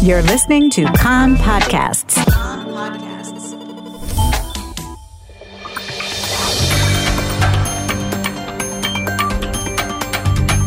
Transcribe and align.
You're 0.00 0.22
listening 0.22 0.70
to 0.70 0.84
Kan 0.92 1.34
Podcasts. 1.34 2.16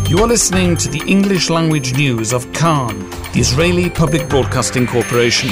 You 0.10 0.20
are 0.20 0.28
listening 0.28 0.76
to 0.76 0.90
the 0.90 1.02
English 1.08 1.50
language 1.50 1.94
news 1.96 2.34
of 2.34 2.52
Kan, 2.52 3.10
the 3.32 3.40
Israeli 3.40 3.90
Public 3.90 4.28
Broadcasting 4.28 4.86
Corporation. 4.86 5.50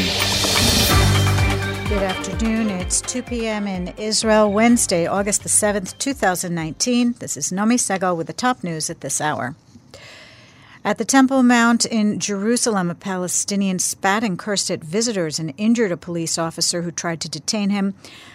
Good 1.87 2.03
afternoon. 2.03 2.69
It's 2.69 2.99
2 2.99 3.23
p.m. 3.23 3.65
in 3.65 3.93
Israel, 3.97 4.51
Wednesday, 4.51 5.07
August 5.07 5.43
the 5.43 5.49
7th, 5.49 5.97
2019. 5.99 7.13
This 7.19 7.37
is 7.37 7.49
Nomi 7.53 7.75
Segal 7.75 8.17
with 8.17 8.27
the 8.27 8.33
top 8.33 8.61
news 8.61 8.89
at 8.89 8.99
this 8.99 9.21
hour. 9.21 9.55
At 10.89 10.97
the 10.97 11.05
Temple 11.05 11.43
Mount 11.43 11.85
in 11.85 12.19
Jerusalem, 12.19 12.89
a 12.89 12.95
Palestinian 12.95 13.77
spat 13.77 14.23
and 14.23 14.39
cursed 14.39 14.71
at 14.71 14.83
visitors 14.83 15.37
and 15.37 15.53
injured 15.55 15.91
a 15.91 15.97
police 15.97 16.39
officer 16.39 16.81
who 16.81 16.89
tried 16.89 17.21
to 17.21 17.29
detain 17.29 17.69
him. 17.69 17.93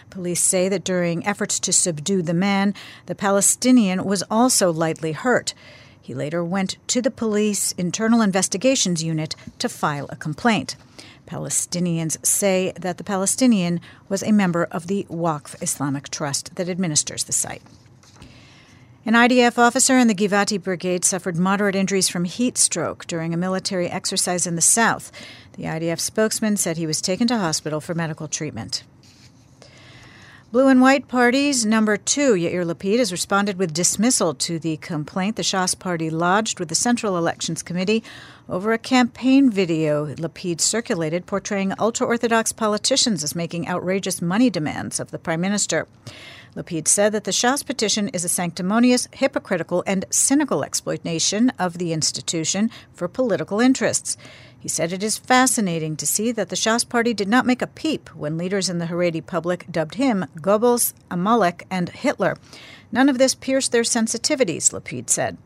Police 0.09 0.41
say 0.41 0.69
that 0.69 0.85
during 0.85 1.27
efforts 1.27 1.59
to 1.59 1.73
subdue 1.73 2.23
the 2.23 2.33
man, 2.33 2.73
the 3.07 3.17
Palestinian 3.17 4.05
was 4.05 4.23
also 4.31 4.73
lightly 4.73 5.11
hurt. 5.11 5.53
He 6.01 6.15
later 6.15 6.45
went 6.45 6.77
to 6.87 7.03
the 7.03 7.11
police 7.11 7.73
internal 7.73 8.21
investigations 8.21 9.03
unit 9.03 9.35
to 9.59 9.69
file 9.69 10.07
a 10.11 10.15
complaint. 10.15 10.77
Palestinians 11.27 12.25
say 12.25 12.73
that 12.79 12.99
the 12.99 13.03
Palestinian 13.03 13.81
was 14.09 14.23
a 14.23 14.31
member 14.31 14.69
of 14.71 14.87
the 14.87 15.09
Waqf 15.11 15.61
Islamic 15.61 16.09
Trust 16.09 16.55
that 16.55 16.69
administers 16.69 17.25
the 17.25 17.33
site. 17.33 17.63
An 19.07 19.13
IDF 19.13 19.59
officer 19.59 19.99
in 19.99 20.09
the 20.09 20.15
Givati 20.15 20.57
Brigade 20.63 21.05
suffered 21.05 21.37
moderate 21.37 21.75
injuries 21.75 22.09
from 22.09 22.25
heat 22.25 22.57
stroke 22.57 23.07
during 23.07 23.35
a 23.35 23.37
military 23.37 23.87
exercise 23.87 24.47
in 24.47 24.57
the 24.57 24.63
south. 24.63 25.13
The 25.59 25.65
IDF 25.65 26.01
spokesman 26.01 26.57
said 26.57 26.79
he 26.79 26.87
was 26.87 27.03
taken 27.03 27.27
to 27.27 27.37
hospital 27.37 27.83
for 27.83 27.95
medical 27.95 28.29
treatment. 28.29 28.83
Blue 30.53 30.69
and 30.69 30.81
White 30.81 31.07
Party's 31.07 31.67
number 31.67 31.99
two, 31.99 32.33
Yair 32.33 32.65
Lapid, 32.65 32.99
has 32.99 33.13
responded 33.13 33.59
with 33.59 33.75
dismissal 33.75 34.33
to 34.37 34.59
the 34.59 34.79
complaint 34.79 35.37
the 35.37 35.43
Shas 35.43 35.79
Party 35.79 36.09
lodged 36.09 36.59
with 36.59 36.71
the 36.71 36.75
Central 36.75 37.19
Elections 37.19 37.63
Committee 37.63 38.03
over 38.49 38.73
a 38.73 38.79
campaign 38.79 39.51
video 39.51 40.07
Lapid 40.15 40.63
circulated 40.63 41.27
portraying 41.27 41.75
ultra 41.79 42.07
Orthodox 42.07 42.53
politicians 42.53 43.23
as 43.23 43.35
making 43.35 43.69
outrageous 43.69 44.23
money 44.23 44.49
demands 44.49 44.99
of 44.99 45.11
the 45.11 45.19
Prime 45.19 45.43
Minister. 45.43 45.89
Lapid 46.57 46.87
said 46.87 47.13
that 47.13 47.25
the 47.25 47.33
Shas 47.33 47.67
petition 47.67 48.09
is 48.09 48.25
a 48.25 48.29
sanctimonious, 48.29 49.09
hypocritical, 49.13 49.83
and 49.87 50.05
cynical 50.11 50.63
exploitation 50.63 51.51
of 51.59 51.79
the 51.79 51.93
institution 51.93 52.71
for 52.93 53.09
political 53.09 53.59
interests. 53.59 54.17
He 54.59 54.69
said 54.69 54.93
it 54.93 55.03
is 55.03 55.19
fascinating 55.19 55.97
to 55.97 56.07
see 56.07 56.31
that 56.33 56.49
the 56.49 56.57
Shas 56.57 56.89
party 56.89 57.13
did 57.13 57.29
not 57.29 57.45
make 57.45 57.61
a 57.61 57.67
peep 57.67 58.09
when 58.15 58.39
leaders 58.39 58.71
in 58.71 58.79
the 58.79 58.87
Haredi 58.87 59.21
public 59.21 59.67
dubbed 59.71 59.97
him 59.97 60.25
Goebbels, 60.37 60.95
Amalek, 61.11 61.67
and 61.71 61.89
Hitler. 61.89 62.37
None 62.93 63.09
of 63.09 63.19
this 63.19 63.35
pierced 63.35 63.73
their 63.73 63.83
sensitivities, 63.83 64.73
Lapid 64.73 65.11
said. 65.11 65.37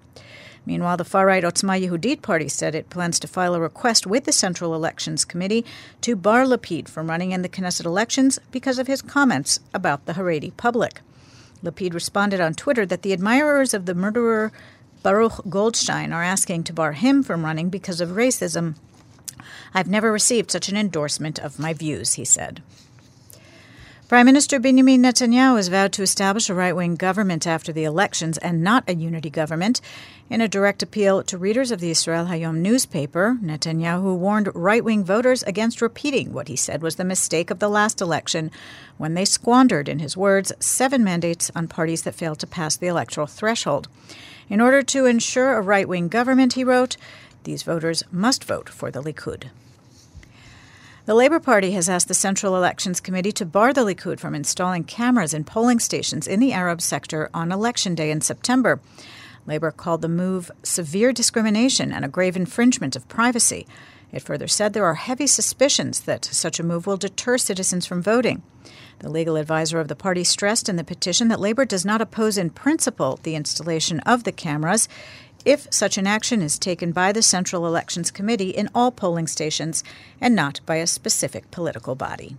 Meanwhile, 0.69 0.99
the 0.99 1.05
far 1.07 1.25
right 1.25 1.43
Otzma 1.43 1.81
Yehudit 1.83 2.21
party 2.21 2.47
said 2.47 2.75
it 2.75 2.91
plans 2.91 3.19
to 3.21 3.27
file 3.27 3.55
a 3.55 3.61
request 3.61 4.07
with 4.07 4.25
the 4.25 4.33
Central 4.33 4.75
Elections 4.75 5.25
Committee 5.25 5.65
to 6.03 6.15
bar 6.15 6.45
Lapid 6.45 6.91
from 6.91 7.09
running 7.09 7.33
in 7.33 7.41
the 7.41 7.49
Knesset 7.49 7.87
elections 7.87 8.39
because 8.51 8.79
of 8.79 8.87
his 8.87 9.01
comments 9.01 9.61
about 9.73 10.05
the 10.05 10.13
Haredi 10.13 10.55
public. 10.59 11.01
Lapid 11.65 11.95
responded 11.95 12.39
on 12.39 12.53
Twitter 12.53 12.85
that 12.85 13.01
the 13.01 13.15
admirers 13.15 13.73
of 13.73 13.87
the 13.87 13.95
murderer 13.95 14.53
Baruch 15.03 15.41
Goldstein 15.49 16.13
are 16.13 16.23
asking 16.23 16.65
to 16.65 16.75
bar 16.75 16.93
him 16.93 17.23
from 17.23 17.47
running 17.47 17.71
because 17.71 18.03
of 18.03 18.11
racism. 18.11 18.75
I've 19.73 19.89
never 19.89 20.13
received 20.13 20.51
such 20.51 20.69
an 20.69 20.77
endorsement 20.77 21.39
of 21.39 21.59
my 21.59 21.73
views, 21.73 22.13
he 22.15 22.27
said. 22.27 22.63
Prime 24.09 24.25
Minister 24.25 24.59
Benjamin 24.59 25.03
Netanyahu 25.03 25.57
has 25.57 25.69
vowed 25.69 25.93
to 25.93 26.03
establish 26.03 26.49
a 26.49 26.55
right 26.55 26.75
wing 26.75 26.95
government 26.95 27.47
after 27.47 27.75
the 27.75 27.85
elections 27.85 28.39
and 28.39 28.65
not 28.65 28.89
a 28.89 28.95
unity 28.95 29.29
government. 29.29 29.83
In 30.31 30.41
a 30.41 30.49
direct 30.49 30.83
appeal 30.83 31.23
to 31.25 31.37
readers 31.37 31.71
of 31.71 31.81
the 31.81 31.91
Israel 31.91 32.25
Hayom 32.25 32.61
newspaper, 32.61 33.37
Netanyahu 33.43 34.17
warned 34.17 34.49
right 34.55 34.83
wing 34.83 35.05
voters 35.05 35.43
against 35.43 35.83
repeating 35.83 36.33
what 36.33 36.49
he 36.49 36.57
said 36.57 36.81
was 36.81 36.97
the 36.97 37.05
mistake 37.05 37.51
of 37.51 37.59
the 37.59 37.69
last 37.69 38.01
election 38.01 38.51
when 38.97 39.13
they 39.13 39.27
squandered, 39.27 39.91
in 39.91 39.99
his 39.99 40.17
words, 40.17 40.55
seven 40.59 41.05
mandates 41.05 41.51
on 41.55 41.69
parties 41.69 42.05
that 42.05 42.15
failed 42.15 42.39
to 42.39 42.47
pass 42.47 42.79
the 42.79 42.87
electoral 42.87 43.27
threshold. 43.27 43.89
In 44.49 44.63
order 44.63 44.81
to 44.85 45.05
ensure 45.05 45.53
a 45.53 45.61
right 45.61 45.87
wing 45.87 46.09
government, 46.09 46.55
he 46.55 46.65
wrote, 46.65 46.97
these 47.45 47.63
voters 47.63 48.03
must 48.11 48.45
vote 48.45 48.71
for 48.71 48.91
the 48.91 49.03
Likud. 49.03 49.51
The 51.09 51.15
Labour 51.15 51.41
Party 51.41 51.71
has 51.71 51.89
asked 51.89 52.09
the 52.09 52.13
Central 52.13 52.55
Elections 52.55 53.01
Committee 53.01 53.33
to 53.33 53.47
bar 53.47 53.73
the 53.73 53.81
Likud 53.81 54.21
from 54.21 54.35
installing 54.35 54.85
cameras 54.85 55.33
in 55.33 55.43
polling 55.43 55.79
stations 55.79 56.29
in 56.29 56.39
the 56.39 56.53
Arab 56.53 56.83
sector 56.83 57.31
on 57.33 57.51
Election 57.51 57.95
Day 57.95 58.11
in 58.11 58.21
September. 58.21 58.79
Labour 59.47 59.71
called 59.71 60.03
the 60.03 60.09
move 60.11 60.51
severe 60.63 61.15
discrimination 61.15 61.95
and 61.95 62.05
a 62.05 62.09
grave 62.09 62.37
infringement 62.37 62.95
of 62.95 63.09
privacy. 63.09 63.67
It 64.13 64.21
further 64.21 64.47
said 64.47 64.75
there 64.75 64.85
are 64.85 64.97
heavy 64.97 65.27
suspicions 65.27 66.01
that 66.01 66.27
such 66.27 66.61
a 66.61 66.63
move 66.63 66.87
will 66.87 66.99
deter 66.99 67.39
citizens 67.39 67.87
from 67.87 68.03
voting. 68.03 68.43
The 68.99 69.09
legal 69.09 69.37
advisor 69.37 69.81
of 69.81 69.89
the 69.89 69.97
party 69.97 70.25
stressed 70.25 70.69
in 70.69 70.77
the 70.77 70.85
petition 70.85 71.29
that 71.29 71.41
Labour 71.41 71.65
does 71.65 71.87
not 71.87 72.03
oppose 72.03 72.37
in 72.37 72.51
principle 72.51 73.19
the 73.23 73.35
installation 73.35 74.01
of 74.01 74.25
the 74.25 74.33
cameras 74.33 74.91
if 75.45 75.67
such 75.71 75.99
an 75.99 76.07
action 76.07 76.43
is 76.43 76.59
taken 76.59 76.93
by 76.93 77.13
the 77.13 77.23
Central 77.23 77.67
Elections 77.67 78.11
Committee 78.11 78.51
in 78.51 78.69
all 78.75 78.91
polling 78.91 79.27
stations 79.27 79.85
and 80.21 80.35
not 80.35 80.61
by 80.67 80.77
a 80.77 80.87
specific 80.87 81.51
political 81.51 81.95
body. 81.95 82.37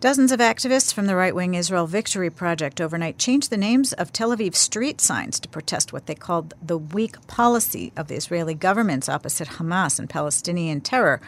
Dozens 0.00 0.30
of 0.30 0.38
activists 0.38 0.94
from 0.94 1.06
the 1.06 1.16
right 1.16 1.34
wing 1.34 1.54
Israel 1.54 1.88
Victory 1.88 2.30
Project 2.30 2.80
overnight 2.80 3.18
changed 3.18 3.50
the 3.50 3.56
names 3.56 3.92
of 3.94 4.12
Tel 4.12 4.30
Aviv 4.30 4.54
street 4.54 5.00
signs 5.00 5.40
to 5.40 5.48
protest 5.48 5.92
what 5.92 6.06
they 6.06 6.14
called 6.14 6.54
the 6.62 6.78
weak 6.78 7.26
policy 7.26 7.92
of 7.96 8.06
the 8.06 8.14
Israeli 8.14 8.54
government's 8.54 9.08
opposite 9.08 9.48
Hamas 9.48 9.98
and 9.98 10.08
Palestinian 10.08 10.80
terror. 10.80 11.20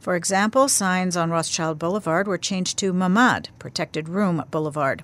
For 0.00 0.16
example, 0.16 0.68
signs 0.68 1.18
on 1.18 1.30
Rothschild 1.30 1.78
Boulevard 1.78 2.26
were 2.26 2.38
changed 2.38 2.78
to 2.78 2.94
Mamad, 2.94 3.48
Protected 3.58 4.08
Room 4.08 4.42
Boulevard. 4.50 5.02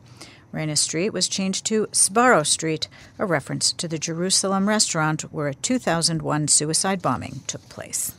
Reyna 0.54 0.76
Street 0.76 1.10
was 1.10 1.26
changed 1.26 1.66
to 1.66 1.88
Sbarro 1.88 2.46
Street, 2.46 2.86
a 3.18 3.26
reference 3.26 3.72
to 3.72 3.88
the 3.88 3.98
Jerusalem 3.98 4.68
restaurant 4.68 5.22
where 5.32 5.48
a 5.48 5.54
2001 5.54 6.46
suicide 6.46 7.02
bombing 7.02 7.40
took 7.48 7.68
place. 7.68 8.14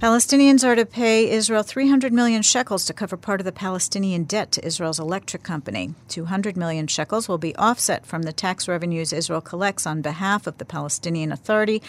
Palestinians 0.00 0.62
are 0.62 0.76
to 0.76 0.86
pay 0.86 1.28
Israel 1.28 1.64
300 1.64 2.12
million 2.12 2.42
shekels 2.42 2.84
to 2.84 2.94
cover 2.94 3.16
part 3.16 3.40
of 3.40 3.44
the 3.44 3.50
Palestinian 3.50 4.22
debt 4.22 4.52
to 4.52 4.64
Israel's 4.64 5.00
electric 5.00 5.42
company. 5.42 5.94
200 6.06 6.56
million 6.56 6.86
shekels 6.86 7.28
will 7.28 7.38
be 7.38 7.56
offset 7.56 8.06
from 8.06 8.22
the 8.22 8.32
tax 8.32 8.68
revenues 8.68 9.12
Israel 9.12 9.40
collects 9.40 9.84
on 9.84 10.00
behalf 10.00 10.46
of 10.46 10.58
the 10.58 10.64
Palestinian 10.64 11.32
Authority. 11.32 11.82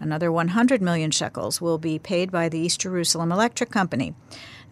Another 0.00 0.32
100 0.32 0.82
million 0.82 1.10
shekels 1.10 1.60
will 1.60 1.78
be 1.78 1.98
paid 1.98 2.30
by 2.30 2.48
the 2.48 2.58
East 2.58 2.80
Jerusalem 2.80 3.30
Electric 3.30 3.70
Company. 3.70 4.14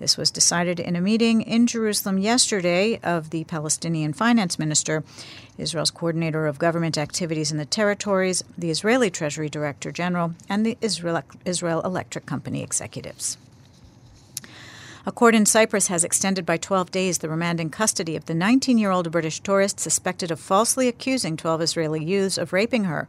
This 0.00 0.16
was 0.16 0.30
decided 0.30 0.80
in 0.80 0.96
a 0.96 1.00
meeting 1.00 1.42
in 1.42 1.66
Jerusalem 1.66 2.16
yesterday 2.18 2.98
of 3.02 3.30
the 3.30 3.44
Palestinian 3.44 4.14
finance 4.14 4.58
minister, 4.58 5.04
Israel's 5.58 5.90
coordinator 5.90 6.46
of 6.46 6.58
government 6.58 6.96
activities 6.96 7.52
in 7.52 7.58
the 7.58 7.66
territories, 7.66 8.42
the 8.56 8.70
Israeli 8.70 9.10
Treasury 9.10 9.50
Director 9.50 9.92
General, 9.92 10.34
and 10.48 10.64
the 10.64 10.78
Israel, 10.80 11.22
Israel 11.44 11.82
Electric 11.82 12.24
Company 12.24 12.62
executives. 12.62 13.36
A 15.06 15.12
court 15.12 15.34
in 15.34 15.44
Cyprus 15.46 15.88
has 15.88 16.04
extended 16.04 16.46
by 16.46 16.56
12 16.56 16.90
days 16.90 17.18
the 17.18 17.28
remand 17.28 17.60
in 17.60 17.68
custody 17.68 18.16
of 18.16 18.26
the 18.26 18.34
19 18.34 18.78
year 18.78 18.90
old 18.90 19.10
British 19.10 19.40
tourist 19.40 19.80
suspected 19.80 20.30
of 20.30 20.40
falsely 20.40 20.88
accusing 20.88 21.36
12 21.36 21.60
Israeli 21.62 22.04
youths 22.04 22.38
of 22.38 22.52
raping 22.52 22.84
her. 22.84 23.08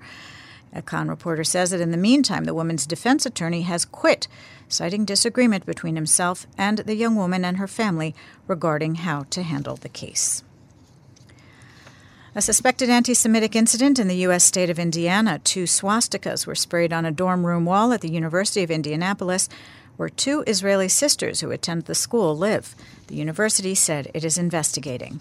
A 0.73 0.81
Kan 0.81 1.09
reporter 1.09 1.43
says 1.43 1.71
that 1.71 1.81
in 1.81 1.91
the 1.91 1.97
meantime, 1.97 2.45
the 2.45 2.53
woman's 2.53 2.85
defense 2.85 3.25
attorney 3.25 3.63
has 3.63 3.83
quit, 3.85 4.27
citing 4.69 5.03
disagreement 5.03 5.65
between 5.65 5.95
himself 5.95 6.47
and 6.57 6.79
the 6.79 6.95
young 6.95 7.15
woman 7.15 7.43
and 7.43 7.57
her 7.57 7.67
family 7.67 8.15
regarding 8.47 8.95
how 8.95 9.23
to 9.31 9.43
handle 9.43 9.75
the 9.75 9.89
case. 9.89 10.43
A 12.33 12.41
suspected 12.41 12.89
anti 12.89 13.13
Semitic 13.13 13.57
incident 13.57 13.99
in 13.99 14.07
the 14.07 14.23
U.S. 14.27 14.45
state 14.45 14.69
of 14.69 14.79
Indiana. 14.79 15.39
Two 15.39 15.65
swastikas 15.65 16.47
were 16.47 16.55
sprayed 16.55 16.93
on 16.93 17.05
a 17.05 17.11
dorm 17.11 17.45
room 17.45 17.65
wall 17.65 17.91
at 17.91 17.99
the 17.99 18.11
University 18.11 18.63
of 18.63 18.71
Indianapolis, 18.71 19.49
where 19.97 20.07
two 20.07 20.41
Israeli 20.47 20.87
sisters 20.87 21.41
who 21.41 21.51
attend 21.51 21.83
the 21.83 21.95
school 21.95 22.37
live. 22.37 22.73
The 23.07 23.15
university 23.15 23.75
said 23.75 24.09
it 24.13 24.23
is 24.23 24.37
investigating. 24.37 25.19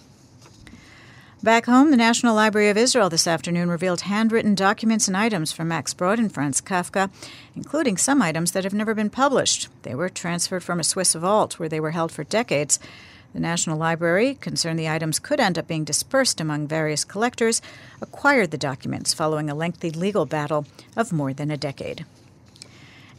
Back 1.42 1.64
home, 1.64 1.90
the 1.90 1.96
National 1.96 2.34
Library 2.34 2.68
of 2.68 2.76
Israel 2.76 3.08
this 3.08 3.26
afternoon 3.26 3.70
revealed 3.70 4.02
handwritten 4.02 4.54
documents 4.54 5.08
and 5.08 5.16
items 5.16 5.52
from 5.52 5.68
Max 5.68 5.94
Brod 5.94 6.18
and 6.18 6.30
Franz 6.30 6.60
Kafka, 6.60 7.08
including 7.56 7.96
some 7.96 8.20
items 8.20 8.52
that 8.52 8.64
have 8.64 8.74
never 8.74 8.92
been 8.92 9.08
published. 9.08 9.68
They 9.80 9.94
were 9.94 10.10
transferred 10.10 10.62
from 10.62 10.78
a 10.80 10.84
Swiss 10.84 11.14
vault 11.14 11.58
where 11.58 11.68
they 11.70 11.80
were 11.80 11.92
held 11.92 12.12
for 12.12 12.24
decades. 12.24 12.78
The 13.32 13.40
National 13.40 13.78
Library, 13.78 14.34
concerned 14.34 14.78
the 14.78 14.90
items 14.90 15.18
could 15.18 15.40
end 15.40 15.56
up 15.56 15.66
being 15.66 15.84
dispersed 15.84 16.42
among 16.42 16.66
various 16.66 17.04
collectors, 17.06 17.62
acquired 18.02 18.50
the 18.50 18.58
documents 18.58 19.14
following 19.14 19.48
a 19.48 19.54
lengthy 19.54 19.90
legal 19.90 20.26
battle 20.26 20.66
of 20.94 21.10
more 21.10 21.32
than 21.32 21.50
a 21.50 21.56
decade. 21.56 22.04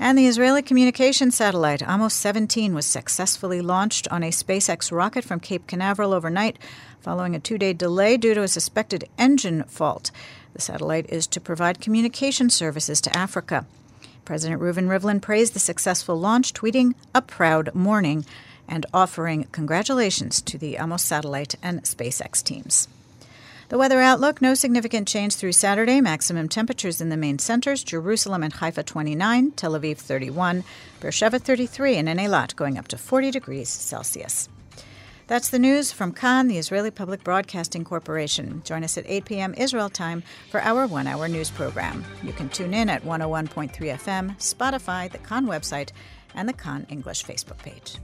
And 0.04 0.18
the 0.18 0.26
Israeli 0.26 0.64
communication 0.64 1.30
satellite 1.30 1.84
Amos 1.88 2.16
17 2.16 2.74
was 2.74 2.88
successfully 2.88 3.62
launched 3.62 4.08
on 4.08 4.24
a 4.24 4.32
SpaceX 4.32 4.92
rocket 4.92 5.24
from 5.24 5.40
Cape 5.40 5.68
Canaveral 5.68 6.12
overnight 6.12 6.58
following 7.02 7.36
a 7.36 7.40
two 7.40 7.60
day 7.60 7.72
delay 7.72 8.18
due 8.18 8.34
to 8.34 8.42
a 8.42 8.48
suspected 8.48 9.08
engine 9.20 9.62
fault. 9.66 10.10
The 10.54 10.62
satellite 10.62 11.08
is 11.10 11.28
to 11.28 11.40
provide 11.40 11.82
communication 11.82 12.50
services 12.50 13.00
to 13.02 13.16
Africa. 13.16 13.68
President 14.26 14.60
Reuven 14.60 14.88
Rivlin 14.88 15.22
praised 15.22 15.54
the 15.54 15.60
successful 15.60 16.20
launch, 16.20 16.52
tweeting, 16.52 16.96
A 17.14 17.22
proud 17.22 17.76
morning, 17.76 18.26
and 18.68 18.88
offering 18.92 19.44
congratulations 19.52 20.42
to 20.42 20.58
the 20.58 20.78
Amos 20.78 21.04
satellite 21.04 21.54
and 21.62 21.84
SpaceX 21.84 22.44
teams. 22.44 22.88
The 23.72 23.78
weather 23.78 24.02
outlook 24.02 24.42
no 24.42 24.54
significant 24.54 25.08
change 25.08 25.36
through 25.36 25.54
Saturday. 25.54 26.02
Maximum 26.02 26.50
temperatures 26.50 27.00
in 27.00 27.08
the 27.08 27.16
main 27.16 27.40
centers 27.40 27.86
Jerusalem 27.86 28.44
and 28.44 28.52
Haifa 28.52 28.84
29, 28.84 29.52
Tel 29.52 29.80
Aviv 29.80 29.96
31, 29.96 30.66
Beersheba 31.00 31.40
33, 31.40 31.96
and 31.96 32.10
in 32.10 32.18
Eilat 32.18 32.58
going 32.58 32.78
up 32.78 32.90
to 32.90 32.98
40 32.98 33.32
degrees 33.32 33.70
Celsius. 33.70 34.50
That's 35.28 35.48
the 35.48 35.58
news 35.58 35.94
from 35.94 36.12
Kan, 36.12 36.50
the 36.50 36.58
Israeli 36.58 36.92
Public 36.92 37.24
Broadcasting 37.24 37.86
Corporation. 37.86 38.62
Join 38.66 38.84
us 38.84 38.98
at 38.98 39.06
8 39.08 39.24
p.m. 39.24 39.54
Israel 39.54 39.90
time 39.90 40.24
for 40.50 40.62
our 40.62 40.86
one 40.86 41.08
hour 41.08 41.30
news 41.30 41.50
program. 41.50 42.04
You 42.24 42.34
can 42.34 42.50
tune 42.50 42.74
in 42.74 42.90
at 42.90 43.06
101.3 43.06 43.72
FM, 43.72 44.38
Spotify, 44.38 45.10
the 45.10 45.20
Kan 45.20 45.46
website, 45.46 45.92
and 46.36 46.50
the 46.50 46.54
Kan 46.54 46.88
English 46.90 47.24
Facebook 47.24 47.60
page. 47.60 48.00